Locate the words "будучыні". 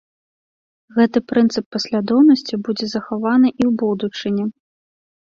3.83-4.43